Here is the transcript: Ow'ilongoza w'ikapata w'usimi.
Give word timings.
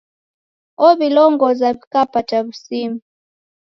Ow'ilongoza 0.87 1.65
w'ikapata 1.71 2.37
w'usimi. 2.43 2.99